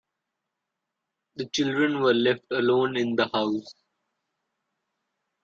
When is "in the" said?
2.97-3.27